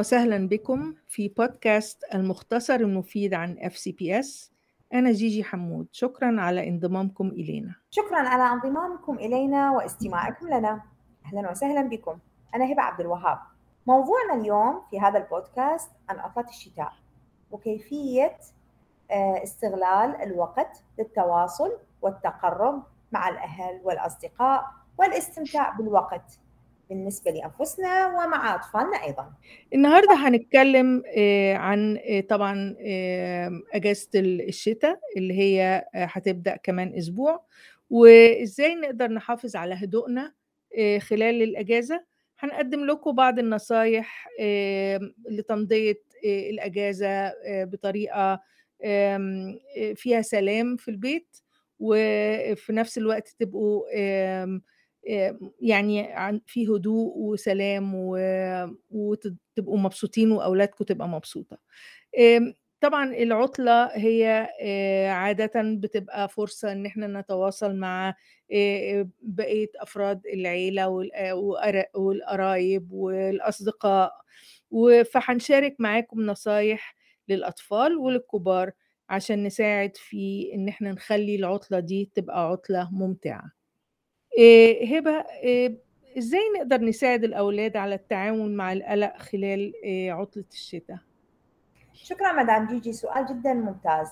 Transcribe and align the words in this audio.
وسهلا 0.00 0.48
بكم 0.48 0.94
في 1.08 1.28
بودكاست 1.28 2.04
المختصر 2.14 2.74
المفيد 2.74 3.34
عن 3.34 3.56
FCPS 3.56 4.50
أنا 4.94 5.12
جيجي 5.12 5.44
حمود. 5.44 5.86
شكرا 5.92 6.40
على 6.40 6.68
انضمامكم 6.68 7.28
إلينا. 7.28 7.74
شكرا 7.90 8.18
على 8.18 8.42
انضمامكم 8.42 9.14
إلينا 9.14 9.70
واستماعكم 9.70 10.48
لنا. 10.48 10.82
أهلا 11.26 11.50
وسهلا 11.50 11.82
بكم. 11.82 12.18
أنا 12.54 12.72
هبة 12.72 12.82
عبد 12.82 13.00
الوهاب. 13.00 13.38
موضوعنا 13.86 14.34
اليوم 14.34 14.82
في 14.90 15.00
هذا 15.00 15.18
البودكاست 15.18 15.90
عن 16.08 16.18
عطلة 16.18 16.48
الشتاء 16.48 16.92
وكيفية 17.50 18.36
آه، 19.10 19.42
استغلال 19.42 20.22
الوقت 20.22 20.84
للتواصل 20.98 21.72
والتقرب 22.02 22.82
مع 23.12 23.28
الأهل 23.28 23.80
والأصدقاء 23.84 24.64
والاستمتاع 24.98 25.70
بالوقت. 25.70 26.38
بالنسبة 26.90 27.30
لأنفسنا 27.30 28.06
ومع 28.06 28.54
أطفالنا 28.54 29.04
أيضا. 29.04 29.32
النهاردة 29.74 30.14
هنتكلم 30.14 31.02
آه، 31.16 31.54
عن 31.54 31.98
آه، 32.04 32.20
طبعا 32.20 32.76
أجازة 33.72 34.08
الشتاء 34.16 35.00
اللي 35.16 35.34
هي 35.38 35.84
هتبدأ 35.94 36.56
كمان 36.56 36.94
أسبوع. 36.94 37.44
وإزاي 37.90 38.74
نقدر 38.74 39.08
نحافظ 39.12 39.56
على 39.56 39.74
هدوءنا 39.74 40.32
خلال 40.98 41.42
الأجازة؟ 41.42 42.04
هنقدم 42.38 42.84
لكم 42.84 43.12
بعض 43.12 43.38
النصايح 43.38 44.28
لتمضية 45.30 46.02
الأجازة 46.24 47.32
بطريقة 47.64 48.40
فيها 49.94 50.22
سلام 50.22 50.76
في 50.76 50.90
البيت 50.90 51.36
وفي 51.78 52.72
نفس 52.72 52.98
الوقت 52.98 53.28
تبقوا 53.38 53.82
يعني 55.60 56.08
في 56.46 56.66
هدوء 56.68 57.18
وسلام 57.18 57.92
وتبقوا 58.90 59.78
مبسوطين 59.78 60.32
وأولادكم 60.32 60.84
تبقى 60.84 61.08
مبسوطة. 61.08 61.58
طبعا 62.80 63.14
العطلة 63.14 63.84
هي 63.86 64.48
عادة 65.10 65.52
بتبقى 65.56 66.28
فرصة 66.28 66.72
إن 66.72 66.86
إحنا 66.86 67.06
نتواصل 67.20 67.76
مع 67.76 68.14
بقية 69.22 69.68
أفراد 69.76 70.26
العيلة 70.26 70.88
والقرايب 71.94 72.92
والأصدقاء. 72.92 74.12
فهنشارك 75.12 75.76
معاكم 75.78 76.20
نصايح 76.20 76.96
للأطفال 77.28 77.96
وللكبار 77.96 78.70
عشان 79.10 79.44
نساعد 79.44 79.96
في 79.96 80.50
إن 80.54 80.68
إحنا 80.68 80.92
نخلي 80.92 81.36
العطلة 81.36 81.80
دي 81.80 82.10
تبقى 82.14 82.48
عطلة 82.50 82.88
ممتعة. 82.92 83.59
هبة 84.84 85.24
إزاي 86.18 86.40
نقدر 86.56 86.80
نساعد 86.80 87.24
الأولاد 87.24 87.76
على 87.76 87.94
التعامل 87.94 88.56
مع 88.56 88.72
القلق 88.72 89.16
خلال 89.16 89.72
عطلة 90.10 90.44
الشتاء؟ 90.52 90.98
شكرا 91.92 92.32
مدام 92.32 92.66
جيجي 92.66 92.92
سؤال 92.92 93.26
جدا 93.26 93.54
ممتاز. 93.54 94.08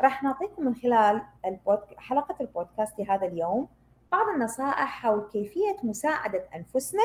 راح 0.00 0.22
نعطيكم 0.22 0.64
من 0.64 0.74
خلال 0.74 1.22
البودك... 1.46 1.98
حلقة 1.98 2.36
البودكاست 2.40 3.00
هذا 3.00 3.26
اليوم 3.26 3.68
بعض 4.12 4.28
النصائح 4.28 5.02
حول 5.02 5.28
كيفية 5.32 5.76
مساعدة 5.82 6.44
أنفسنا 6.54 7.02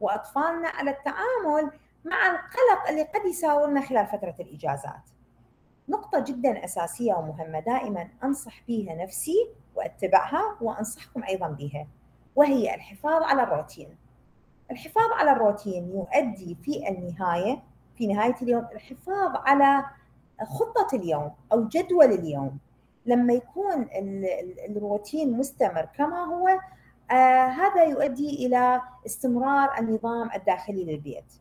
وأطفالنا 0.00 0.68
على 0.68 0.90
التعامل 0.90 1.70
مع 2.04 2.26
القلق 2.26 2.88
اللي 2.88 3.02
قد 3.02 3.24
يساورنا 3.26 3.80
خلال 3.80 4.06
فترة 4.06 4.34
الإجازات. 4.40 5.10
نقطة 5.88 6.24
جدا 6.24 6.64
أساسية 6.64 7.14
ومهمة 7.14 7.60
دائما 7.60 8.08
أنصح 8.24 8.62
بها 8.68 8.94
نفسي 8.94 9.48
وأتبعها 9.74 10.56
وأنصحكم 10.60 11.24
أيضا 11.24 11.48
بها 11.48 11.86
وهي 12.36 12.74
الحفاظ 12.74 13.22
على 13.22 13.42
الروتين. 13.42 13.96
الحفاظ 14.70 15.12
على 15.12 15.32
الروتين 15.32 15.90
يؤدي 15.90 16.56
في 16.62 16.88
النهاية 16.88 17.62
في 17.98 18.06
نهاية 18.06 18.34
اليوم 18.42 18.66
الحفاظ 18.72 19.36
على 19.36 19.84
خطة 20.44 20.96
اليوم 20.96 21.30
أو 21.52 21.64
جدول 21.68 22.04
اليوم. 22.12 22.58
لما 23.06 23.32
يكون 23.32 23.88
الروتين 24.68 25.38
مستمر 25.38 25.88
كما 25.96 26.24
هو 26.24 26.48
آه 27.10 27.46
هذا 27.46 27.84
يؤدي 27.84 28.46
إلى 28.46 28.82
استمرار 29.06 29.78
النظام 29.78 30.30
الداخلي 30.34 30.84
للبيت. 30.84 31.32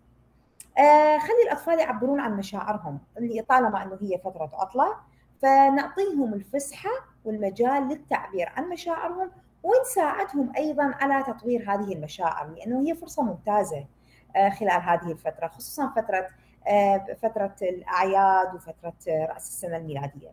آه 0.78 1.18
خلي 1.18 1.44
الأطفال 1.46 1.80
يعبرون 1.80 2.19
عن 2.19 2.38
مشاعرهم 2.38 3.00
اللي 3.18 3.42
طالما 3.42 3.84
أنه 3.84 3.97
هي 4.02 4.18
فترة 4.18 4.52
عطلة 4.53 4.96
فنعطيهم 5.42 6.34
الفسحة 6.34 6.90
والمجال 7.25 7.88
للتعبير 7.88 8.50
عن 8.56 8.69
مشاعرهم 8.69 9.31
ونساعدهم 9.64 10.52
أيضا 10.58 10.84
على 10.84 11.24
تطوير 11.24 11.62
هذه 11.62 11.94
المشاعر؟ 11.94 12.47
لأنه 12.47 12.81
هي 12.88 12.96
فرصة 12.96 13.24
ممتازة 13.24 13.86
آه 14.36 14.50
خلال 14.50 14.81
هذه 14.81 15.12
الفترة 15.12 15.47
خصوصا 15.47 15.94
فترة 15.96 16.28
آه، 16.68 17.06
فترة 17.22 17.56
الأعياد 17.62 18.56
وفترة 18.56 18.94
رأس 19.08 19.48
السنة 19.48 19.78
الميلادية. 19.78 20.31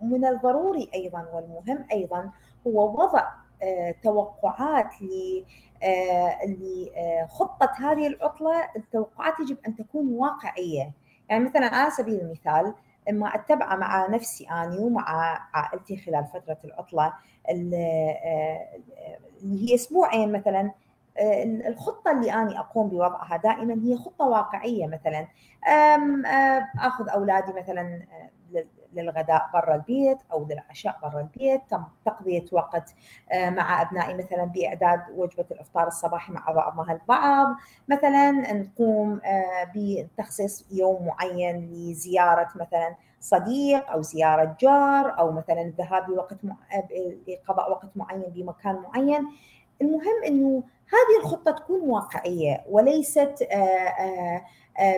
من 0.00 0.24
الضروري 0.24 0.90
أيضا 0.94 1.26
والمهم 1.32 1.86
أيضا 1.92 2.30
هو 2.66 3.02
وضع 3.02 3.28
آه، 3.62 3.94
توقعات 4.02 4.90
لخطة 6.42 7.72
هذه 7.78 8.06
العطلة 8.06 8.68
التوقعات 8.76 9.34
يجب 9.40 9.56
أن 9.66 9.76
تكون 9.76 10.08
واقعية. 10.08 10.92
يعني 11.28 11.44
مثلا 11.44 11.74
على 11.74 11.90
سبيل 11.90 12.20
المثال 12.20 12.74
ما 13.12 13.34
اتبعه 13.34 13.76
مع 13.76 14.06
نفسي 14.06 14.44
أني 14.50 14.78
ومع 14.78 15.04
عائلتي 15.54 15.96
خلال 15.96 16.24
فترة 16.26 16.58
العطلة 16.64 17.12
اللي 17.50 18.16
هي 19.42 19.74
أسبوعين 19.74 20.32
مثلا. 20.32 20.70
الخطة 21.68 22.10
اللي 22.10 22.32
أنا 22.32 22.60
أقوم 22.60 22.88
بوضعها 22.88 23.36
دائما 23.36 23.74
هي 23.84 23.96
خطة 23.96 24.24
واقعية 24.24 24.86
مثلا. 24.86 25.26
أخذ 26.78 27.08
أولادي 27.08 27.52
مثلا 27.52 28.06
للغداء 28.96 29.50
برا 29.52 29.74
البيت 29.74 30.18
أو 30.32 30.46
للعشاء 30.50 30.98
برا 31.02 31.20
البيت. 31.20 31.60
تم 31.70 31.84
تقضية 32.04 32.44
وقت 32.52 32.94
مع 33.34 33.82
أبنائي 33.82 34.14
مثلا 34.14 34.44
بإعداد 34.44 35.00
وجبة 35.14 35.44
الإفطار 35.50 35.86
الصباحي 35.86 36.32
مع 36.32 36.50
بعضنا 36.50 36.92
البعض. 36.92 37.56
مثلا 37.88 38.52
نقوم 38.52 39.20
بتخصيص 39.74 40.66
يوم 40.70 41.06
معين 41.06 41.70
لزيارة 41.72 42.48
مثلا 42.54 42.94
صديق 43.20 43.90
أو 43.90 44.02
زيارة 44.02 44.56
جار 44.60 45.18
أو 45.18 45.32
مثلا 45.32 45.62
الذهاب 45.62 46.10
لوقت 46.10 46.38
لقضاء 47.28 47.70
وقت 47.70 47.96
معين 47.96 48.22
بمكان 48.22 48.74
معين. 48.74 49.28
المهم 49.82 50.24
إنه 50.26 50.62
هذه 50.88 51.20
الخطة 51.20 51.50
تكون 51.50 51.80
واقعية 51.80 52.64
وليست 52.68 53.42
آه، 53.50 53.54
آه، 53.54 54.04
آه، 54.04 54.44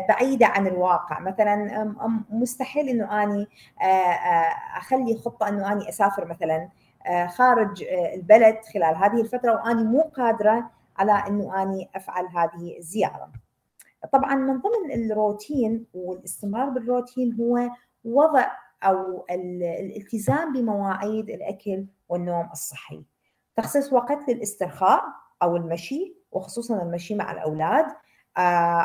بعيدة 0.09 0.47
عن 0.47 0.66
الواقع 0.66 1.21
مثلا 1.21 1.94
مستحيل 2.31 2.89
إنه 2.89 3.22
أني 3.22 3.49
أخلي 4.77 5.16
خطة 5.16 5.49
إنه 5.49 5.72
أني 5.72 5.89
أسافر 5.89 6.25
مثلا 6.25 6.69
خارج 7.28 7.84
البلد 8.15 8.56
خلال 8.75 8.97
هذه 8.97 9.21
الفترة 9.21 9.53
وأني 9.53 9.84
مو 9.84 10.00
قادرة 10.00 10.71
على 10.97 11.12
إنه 11.12 11.62
أني 11.62 11.91
أفعل 11.94 12.27
هذه 12.27 12.78
الزيارة. 12.78 13.33
طبعا 14.12 14.34
من 14.34 14.61
ضمن 14.61 15.11
الروتين 15.11 15.87
والاستمرار 15.94 16.69
بالروتين 16.69 17.37
هو 17.41 17.71
وضع 18.05 18.47
أو 18.83 19.25
الالتزام 19.31 20.53
بمواعيد 20.53 21.31
الأكل 21.31 21.87
والنوم 22.09 22.49
الصحي. 22.53 23.05
تخصيص 23.56 23.93
وقت 23.93 24.19
للاسترخاء 24.28 25.05
أو 25.43 25.56
المشي 25.56 26.15
وخصوصا 26.33 26.83
المشي 26.83 27.15
مع 27.15 27.33
الأولاد 27.33 27.87
آه، 27.87 27.97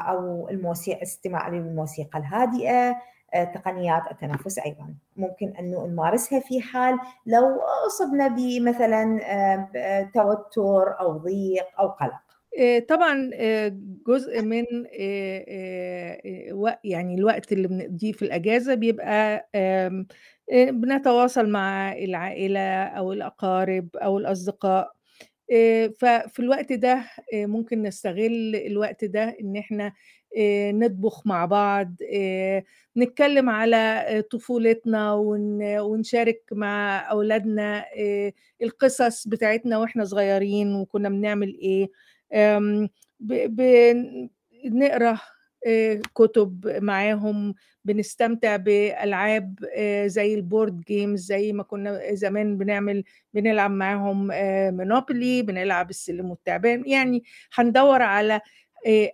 أو 0.09 0.49
الموسيقى 0.49 0.97
الاستماع 0.97 1.49
للموسيقى 1.49 2.19
الهادئة 2.19 2.95
آه، 3.33 3.43
تقنيات 3.43 4.01
التنفس 4.11 4.59
أيضا. 4.59 4.93
ممكن 5.17 5.53
انه 5.59 5.87
نمارسها 5.87 6.39
في 6.39 6.61
حال 6.61 6.93
لو 7.25 7.59
أصبنا 7.87 8.27
بمثلا 8.27 9.19
آه، 9.75 10.09
توتر 10.13 10.99
أو 10.99 11.17
ضيق 11.17 11.65
أو 11.79 11.87
قلق. 11.87 12.23
طبعا 12.89 13.29
جزء 14.07 14.41
من 14.41 14.65
يعني 16.83 17.15
الوقت 17.15 17.51
اللي 17.51 17.67
بنقضيه 17.67 18.11
في 18.11 18.21
الأجازة 18.25 18.73
بيبقى 18.75 19.49
بنتواصل 20.71 21.49
مع 21.49 21.93
العائلة 21.93 22.83
أو 22.83 23.13
الأقارب 23.13 23.87
أو 23.95 24.17
الأصدقاء. 24.17 24.91
ففي 25.99 26.39
الوقت 26.39 26.73
ده 26.73 27.03
ممكن 27.33 27.81
نستغل 27.81 28.55
الوقت 28.55 29.05
ده 29.05 29.37
إن 29.41 29.57
إحنا 29.57 29.93
نطبخ 30.71 31.27
مع 31.27 31.45
بعض 31.45 31.95
نتكلم 32.97 33.49
على 33.49 34.23
طفولتنا 34.31 35.13
ونشارك 35.79 36.41
مع 36.51 36.99
أولادنا 37.11 37.85
القصص 38.61 39.27
بتاعتنا 39.27 39.77
وإحنا 39.77 40.03
صغيرين 40.05 40.75
وكنا 40.75 41.09
بنعمل 41.09 41.57
إيه 41.61 41.89
بنقرا 44.63 45.19
كتب 46.15 46.77
معاهم 46.81 47.55
بنستمتع 47.85 48.55
بألعاب 48.55 49.55
زي 50.05 50.35
ال 50.35 50.43
board 50.43 50.81
games 50.81 51.19
زي 51.25 51.53
ما 51.53 51.63
كنا 51.63 52.13
زمان 52.15 52.57
بنعمل 52.57 53.03
بنلعب 53.33 53.71
معاهم 53.71 54.27
مونوبولي 54.77 55.41
بنلعب 55.41 55.89
السلم 55.89 56.29
والتعبان. 56.29 56.83
يعني 56.87 57.23
هندور 57.53 58.01
على 58.01 58.41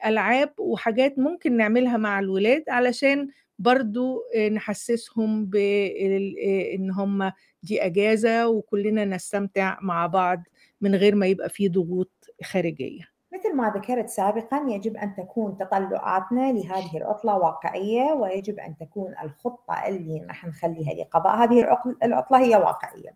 ألعاب 0.05 0.53
وحاجات 0.59 1.19
ممكن 1.19 1.57
نعملها 1.57 1.97
مع 1.97 2.19
الولاد 2.19 2.63
علشان 2.69 3.27
برضو 3.59 4.21
نحسسهم 4.51 5.45
بإن 5.45 6.91
هم 6.91 7.31
دي 7.63 7.85
أجازة 7.85 8.47
وكلنا 8.47 9.05
نستمتع 9.05 9.77
مع 9.81 10.07
بعض 10.07 10.43
من 10.81 10.95
غير 10.95 11.15
ما 11.15 11.27
يبقى 11.27 11.49
فيه 11.49 11.69
ضغوط 11.69 12.11
خارجية. 12.43 13.18
مثل 13.39 13.55
ما 13.55 13.69
ذكرت 13.69 14.09
سابقا 14.09 14.65
يجب 14.67 14.97
أن 14.97 15.15
تكون 15.15 15.57
تطلعاتنا 15.57 16.51
لهذه 16.51 16.97
العطلة 16.97 17.37
واقعية 17.37 18.11
ويجب 18.13 18.59
أن 18.59 18.77
تكون 18.77 19.15
الخطة 19.23 19.73
اللي 19.87 20.25
راح 20.27 20.45
نخليها 20.45 20.93
لقضاء 20.93 21.35
هذه 21.35 21.67
العطلة 22.03 22.39
هي 22.39 22.55
واقعية. 22.55 23.15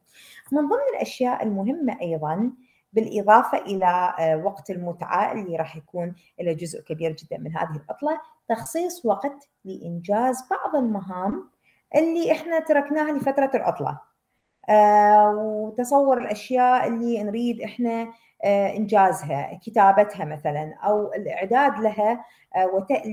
من 0.51 0.61
ضمن 0.67 0.95
الأشياء 0.95 1.43
المهمة 1.43 1.97
أيضا 2.01 2.51
بالإضافة 2.93 3.57
إلى 3.57 4.13
وقت 4.45 4.69
المتعة 4.69 5.31
اللي 5.31 5.55
راح 5.55 5.75
يكون 5.75 6.15
له 6.41 6.53
جزء 6.53 6.81
كبير 6.81 7.11
جدا 7.11 7.37
من 7.37 7.57
هذه 7.57 7.75
العطلة 7.85 8.21
تخصيص 8.49 9.05
وقت 9.05 9.49
لإنجاز 9.65 10.47
بعض 10.51 10.75
المهام 10.75 11.49
اللي 11.95 12.31
إحنا 12.31 12.59
تركناها 12.59 13.11
لفترة 13.11 13.51
العطلة. 13.55 13.99
وتصور 15.35 16.17
الأشياء 16.17 16.87
اللي 16.87 17.23
نريد 17.23 17.61
إحنا 17.61 18.13
إنجازها 18.45 19.59
كتابتها 19.65 20.25
مثلا 20.25 20.73
أو 20.83 21.13
الإعداد 21.13 21.79
لها 21.79 22.25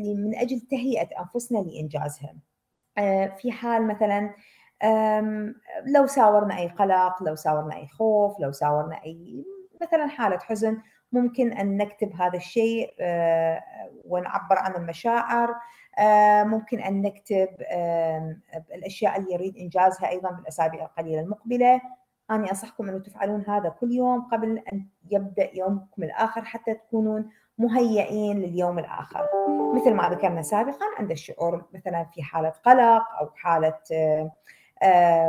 من 0.02 0.36
أجل 0.36 0.60
تهيئة 0.60 1.08
أنفسنا 1.20 1.58
لإنجازها. 1.58 2.34
في 3.36 3.52
حال 3.52 3.86
مثلا 3.86 4.34
لو 5.86 6.06
ساورنا 6.06 6.58
أي 6.58 6.68
قلق 6.68 7.22
لو 7.22 7.34
ساورنا 7.34 7.76
أي 7.76 7.86
خوف 7.86 8.40
لو 8.40 8.52
ساورنا 8.52 9.04
أي 9.04 9.44
مثلا 9.82 10.06
حالة 10.06 10.38
حزن 10.38 10.78
ممكن 11.12 11.52
أن 11.52 11.76
نكتب 11.76 12.12
هذا 12.12 12.36
الشيء 12.36 12.94
ونعبر 14.04 14.58
عن 14.58 14.74
المشاعر. 14.74 15.54
ممكن 16.44 16.80
أن 16.80 17.02
نكتب 17.02 17.48
الأشياء 18.74 19.18
اللي 19.18 19.32
يريد 19.32 19.56
إنجازها 19.56 20.08
أيضا 20.08 20.30
بالأسابيع 20.30 20.84
القليلة 20.84 21.20
المقبلة. 21.20 21.80
أنا 22.30 22.50
أنصحكم 22.50 22.88
أن 22.88 23.02
تفعلون 23.02 23.44
هذا 23.48 23.68
كل 23.68 23.92
يوم 23.92 24.20
قبل 24.20 24.62
أن 24.72 24.86
يبدأ 25.10 25.50
يومكم 25.54 26.02
الآخر 26.02 26.44
حتى 26.44 26.74
تكونون 26.74 27.30
مهيئين 27.58 28.38
لليوم 28.38 28.78
الآخر. 28.78 29.26
مثل 29.74 29.94
ما 29.94 30.08
ذكرنا 30.08 30.42
سابقا 30.42 30.84
عند 30.98 31.10
الشعور 31.10 31.64
مثلا 31.74 32.04
في 32.04 32.22
حالة 32.22 32.48
قلق 32.48 33.02
أو 33.20 33.30
حالة 33.36 33.78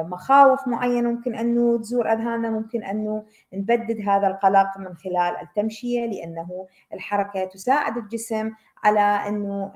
مخاوف 0.03 0.67
معينة 0.67 1.09
ممكن 1.09 1.35
أنه 1.35 1.77
تزور 1.77 2.11
أذهاننا 2.11 2.49
ممكن 2.49 2.83
أنه 2.83 3.23
نبدد 3.53 4.01
هذا 4.09 4.27
القلق 4.27 4.77
من 4.77 4.95
خلال 4.95 5.37
التمشية 5.41 6.05
لأنه 6.05 6.67
الحركة 6.93 7.45
تساعد 7.45 7.97
الجسم 7.97 8.51
على 8.83 8.99
أنه 8.99 9.71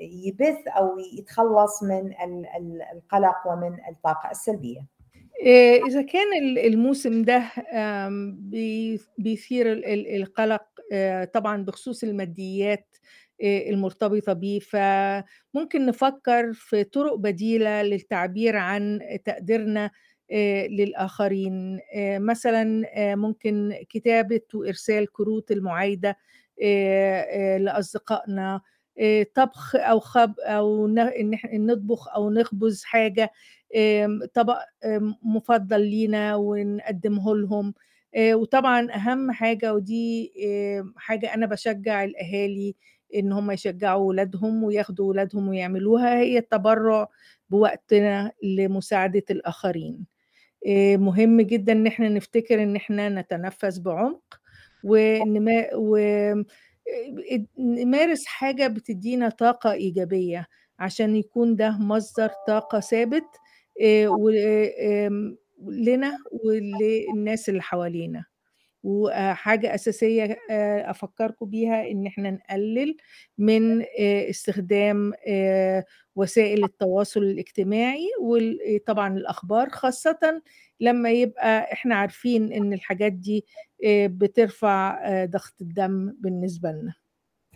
يبث 0.00 0.68
أو 0.68 0.98
يتخلص 1.18 1.82
من 1.82 2.14
القلق 2.92 3.36
ومن 3.46 3.76
الطاقة 3.88 4.30
السلبية. 4.30 4.95
إذا 5.86 6.02
كان 6.02 6.58
الموسم 6.58 7.22
ده 7.22 7.42
بيثير 9.18 9.72
القلق 10.16 10.62
طبعا 11.34 11.62
بخصوص 11.64 12.04
الماديات 12.04 12.96
المرتبطة 13.42 14.32
بيه 14.32 14.58
فممكن 14.60 15.86
نفكر 15.86 16.52
في 16.52 16.84
طرق 16.84 17.14
بديلة 17.14 17.82
للتعبير 17.82 18.56
عن 18.56 19.00
تقديرنا 19.24 19.90
للآخرين. 20.68 21.80
مثلا 22.18 22.84
ممكن 23.14 23.74
كتابة 23.88 24.40
وإرسال 24.54 25.12
كروت 25.12 25.50
المعايدة 25.50 26.16
لأصدقائنا 27.58 28.60
طبخ 29.34 29.76
أو 29.76 30.00
خب 30.00 30.32
أو 30.40 30.86
نطبخ 31.54 32.08
أو 32.08 32.30
نخبز 32.30 32.84
حاجة. 32.84 33.32
طبق 34.34 34.58
مفضل 35.22 35.80
لينا 35.80 36.34
ونقدمه 36.36 37.36
لهم. 37.36 37.74
وطبعا 38.18 38.92
أهم 38.94 39.30
حاجة 39.30 39.74
ودي 39.74 40.32
حاجة 40.96 41.34
أنا 41.34 41.46
بشجع 41.46 42.04
الأهالي 42.04 42.74
إن 43.14 43.32
هم 43.32 43.50
يشجعوا 43.50 44.08
ولادهم 44.08 44.64
وياخدوا 44.64 45.08
ولادهم 45.08 45.48
ويعملوها 45.48 46.18
هي 46.18 46.38
التبرع 46.38 47.08
بوقتنا 47.50 48.32
لمساعدة 48.42 49.22
الآخرين. 49.30 50.06
مهم 50.96 51.40
جدا 51.40 51.72
إن 51.72 51.86
إحنا 51.86 52.08
نفتكر 52.08 52.62
إن 52.62 52.76
إحنا 52.76 53.08
نتنفس 53.08 53.78
بعمق 53.78 54.40
ونمارس 57.58 58.26
حاجة 58.26 58.66
بتدينا 58.66 59.28
طاقة 59.28 59.72
إيجابية 59.72 60.46
عشان 60.78 61.16
يكون 61.16 61.56
ده 61.56 61.78
مصدر 61.78 62.30
طاقة 62.46 62.80
ثابت 62.80 63.24
لنا 65.68 66.18
وللناس 66.44 67.48
اللي 67.48 67.62
حوالينا. 67.62 68.24
وحاجة 68.82 69.74
أساسية 69.74 70.38
أفكركم 70.90 71.46
بيها 71.46 71.90
إن 71.90 72.06
إحنا 72.06 72.30
نقلل 72.30 72.96
من 73.38 73.84
استخدام 74.00 75.12
وسائل 76.16 76.64
التواصل 76.64 77.22
الاجتماعي 77.22 78.08
وطبعا 78.20 79.16
الأخبار 79.18 79.68
خاصة 79.70 80.42
لما 80.80 81.10
يبقى 81.10 81.72
إحنا 81.72 81.94
عارفين 81.94 82.52
إن 82.52 82.72
الحاجات 82.72 83.12
دي 83.12 83.44
بترفع 84.06 84.98
ضغط 85.24 85.54
الدم 85.60 86.14
بالنسبة 86.20 86.70
لنا. 86.70 86.94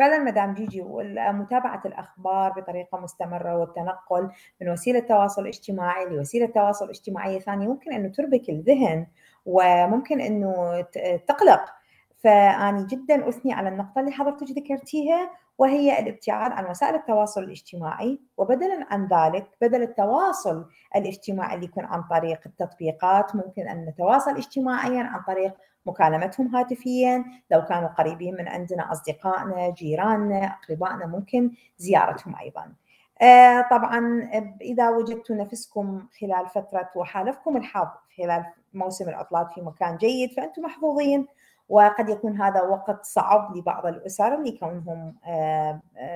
فعلا 0.00 0.19
مدام 0.19 0.55
جيجي 0.55 0.82
ومتابعة 0.82 1.82
الأخبار 1.87 2.52
بطريقة 2.52 2.99
مستمرة 2.99 3.56
والتنقل 3.56 4.31
من 4.61 4.69
وسيلة 4.69 5.00
تواصل 5.00 5.47
اجتماعي 5.47 6.05
لوسيلة 6.05 6.47
تواصل 6.47 6.88
اجتماعية 6.88 7.38
ثانية 7.38 7.69
ممكن 7.69 7.93
أنه 7.93 8.08
تربك 8.08 8.50
الذهن 8.50 9.06
وممكن 9.47 10.20
أنه 10.20 10.81
تقلق 11.26 11.64
فأنا 12.25 12.87
جدا 12.87 13.28
أثني 13.28 13.52
على 13.52 13.69
النقطة 13.69 14.00
اللي 14.00 14.12
حضرتك 14.12 14.50
ذكرتيها 14.50 15.31
وهي 15.58 15.99
الابتعاد 15.99 16.52
عن 16.52 16.70
وسائل 16.70 16.94
التواصل 16.94 17.43
الاجتماعي 17.43 18.20
وبدلا 18.37 18.87
عن 18.90 19.08
ذلك 19.08 19.46
بدل 19.61 19.82
التواصل 19.82 20.64
الاجتماعي 20.96 21.55
اللي 21.55 21.67
يكون 21.67 21.84
عن 21.84 22.02
طريق 22.02 22.40
التطبيقات 22.46 23.37
ممكن 23.37 23.69
أن 23.69 23.84
نتواصل 23.84 24.37
اجتماعيا 24.37 25.02
عن 25.02 25.20
طريق 25.22 25.52
مكالمتهم 25.87 26.56
هاتفيا. 26.56 27.25
لو 27.50 27.64
كانوا 27.64 27.88
قريبين 27.88 28.34
من 28.34 28.49
عندنا 28.49 28.92
أصدقائنا 28.92 29.71
جيراننا 29.71 30.47
أقربائنا 30.47 31.06
ممكن 31.06 31.50
زيارتهم 31.78 32.37
أيضا. 32.37 32.73
طبعا 33.71 34.28
إذا 34.61 34.90
وجدتوا 34.90 35.37
نفسكم 35.37 36.06
خلال 36.21 36.47
فترة 36.47 36.90
وحالفكم 36.97 37.56
الحظ 37.56 37.88
خلال 38.18 38.44
موسم 38.75 39.09
العطلات 39.09 39.52
في 39.52 39.61
مكان 39.61 39.97
جيد 39.97 40.33
فأنتم 40.33 40.62
محظوظين. 40.62 41.26
وقد 41.70 42.08
يكون 42.08 42.40
هذا 42.40 42.62
وقت 42.62 43.04
صعب 43.04 43.56
لبعض 43.56 43.86
الأسر 43.86 44.42
لكونهم 44.42 45.14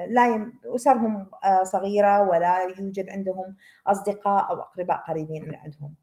لا 0.08 0.52
أسرهم 0.66 1.26
صغيرة 1.62 2.23
ولا 2.23 2.62
يوجد 2.62 3.11
عندهم 3.11 3.56
أصدقاء 3.87 4.50
أو 4.50 4.61
أقرباء 4.61 4.96
قريبين 4.96 5.49
من 5.49 5.54
عندهم. 5.54 5.94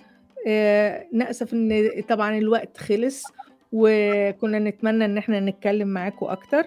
آه، 0.48 1.06
نأسف 1.14 1.54
إن 1.54 1.92
طبعا 2.10 2.38
الوقت 2.38 2.78
خلص 2.78 3.24
وكنا 3.72 4.60
نتمنى 4.60 5.06
إن 5.06 5.18
إحنا 5.18 5.40
نتكلم 5.40 5.88
معاكم 5.88 6.26
أكتر. 6.26 6.64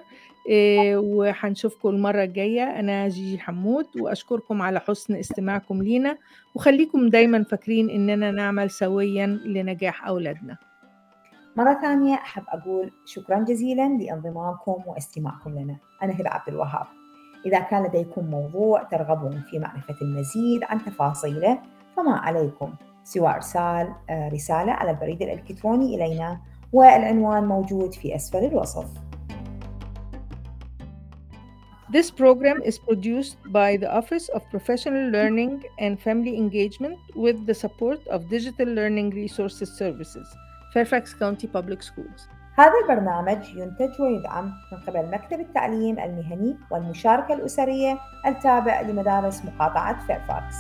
وهنشوفكم 0.49 1.89
المرة 1.89 2.23
الجاية. 2.25 2.63
أنا 2.63 3.09
جيجي 3.09 3.39
حمود 3.39 3.87
وأشكركم 4.01 4.63
على 4.63 4.81
حسن 4.81 5.15
استماعكم 5.15 5.83
لينا 5.83 6.17
وخليكم 6.55 7.09
دايما 7.09 7.45
فاكرين 7.45 7.91
إننا 7.91 8.31
نعمل 8.31 8.71
سويا 8.71 9.27
لنجاح 9.27 10.07
أولادنا. 10.07 10.57
مرة 11.57 11.79
ثانية 11.81 12.15
أحب 12.15 12.43
أقول 12.49 12.91
شكرا 13.07 13.39
جزيلا 13.39 13.89
لانضمامكم 13.89 14.83
واستماعكم 14.87 15.51
لنا. 15.51 15.77
أنا 16.03 16.13
هبة 16.13 16.31
عبد 16.31 16.49
الوهاب. 16.49 16.87
إذا 17.47 17.61
كان 17.61 17.85
لديكم 17.85 18.25
موضوع 18.25 18.83
ترغبون 18.83 19.43
في 19.51 19.59
معرفة 19.59 19.95
المزيد 20.03 20.65
عن 20.65 20.85
تفاصيله 20.85 21.59
فما 21.97 22.17
عليكم. 22.17 22.75
سوى 23.05 23.29
إرسال 23.29 23.95
آه، 24.11 24.29
رسالة 24.29 24.73
على 24.73 24.91
البريد 24.91 25.23
الإلكتروني 25.23 25.95
إلينا 25.95 26.41
والعنوان 26.73 27.45
موجود 27.45 27.95
في 27.95 28.15
أسفل 28.17 28.45
الوصف. 28.45 28.87
This 31.90 32.10
program 32.10 32.62
is 32.66 32.80
produced 32.80 33.38
by 33.54 33.78
the 33.78 33.86
Office 33.94 34.30
of 34.30 34.42
Professional 34.50 35.12
Learning 35.12 35.62
and 35.78 36.02
Family 36.02 36.36
Engagement 36.36 36.98
with 37.16 37.46
the 37.46 37.54
support 37.54 38.02
of 38.08 38.28
Digital 38.28 38.66
Learning 38.66 39.12
Resources 39.12 39.70
Services, 39.78 40.28
Fairfax 40.74 41.14
County 41.14 41.48
Public 41.48 41.84
Schools. 41.84 42.28
هذا 42.58 42.74
البرنامج 42.84 43.50
ينتج 43.56 44.02
ويدعم 44.02 44.54
من 44.72 44.78
قبل 44.88 45.12
مكتب 45.12 45.40
التعليم 45.40 46.00
المهني 46.00 46.58
والمشاركة 46.72 47.34
الأسرية 47.34 48.00
التابع 48.26 48.82
لمدارس 48.82 49.46
مقاطعة 49.46 50.08
فيرفاكس. 50.08 50.56